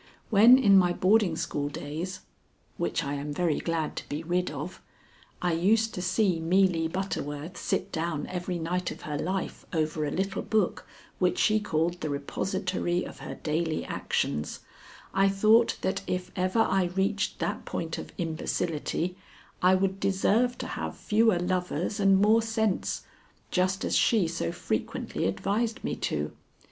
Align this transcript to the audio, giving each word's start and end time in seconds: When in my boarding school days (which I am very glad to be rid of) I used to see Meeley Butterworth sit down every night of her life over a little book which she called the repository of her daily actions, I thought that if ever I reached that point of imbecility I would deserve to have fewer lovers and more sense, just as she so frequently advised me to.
When 0.31 0.57
in 0.57 0.79
my 0.79 0.93
boarding 0.93 1.35
school 1.35 1.69
days 1.69 2.21
(which 2.77 3.03
I 3.03 3.13
am 3.13 3.31
very 3.31 3.59
glad 3.59 3.95
to 3.97 4.09
be 4.09 4.23
rid 4.23 4.49
of) 4.49 4.81
I 5.43 5.53
used 5.53 5.93
to 5.93 6.01
see 6.01 6.39
Meeley 6.39 6.87
Butterworth 6.87 7.55
sit 7.55 7.91
down 7.91 8.25
every 8.25 8.57
night 8.57 8.89
of 8.89 9.01
her 9.01 9.15
life 9.19 9.63
over 9.71 10.03
a 10.03 10.09
little 10.09 10.41
book 10.41 10.87
which 11.19 11.37
she 11.37 11.59
called 11.59 12.01
the 12.01 12.09
repository 12.09 13.03
of 13.05 13.19
her 13.19 13.35
daily 13.35 13.85
actions, 13.85 14.61
I 15.13 15.29
thought 15.29 15.77
that 15.81 16.01
if 16.07 16.31
ever 16.35 16.61
I 16.61 16.85
reached 16.85 17.37
that 17.37 17.65
point 17.65 17.99
of 17.99 18.11
imbecility 18.17 19.15
I 19.61 19.75
would 19.75 19.99
deserve 19.99 20.57
to 20.57 20.67
have 20.69 20.97
fewer 20.97 21.37
lovers 21.37 21.99
and 21.99 22.19
more 22.19 22.41
sense, 22.41 23.03
just 23.51 23.85
as 23.85 23.95
she 23.95 24.27
so 24.27 24.51
frequently 24.51 25.25
advised 25.27 25.83
me 25.83 25.95
to. 25.97 26.31